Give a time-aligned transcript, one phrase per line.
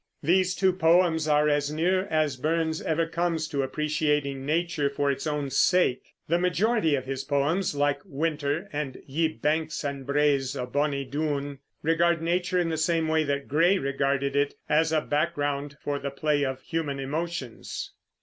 [0.23, 5.27] These two poems are as near as Burns ever comes to appreciating nature for its
[5.27, 6.01] own sake.
[6.27, 11.59] The majority of his poems, like "Winter" and "Ye banks and braes o' bonie Doon,"
[11.83, 16.09] regard nature in the same way that Gray regarded it, as a background for the
[16.09, 17.91] play of human emotions.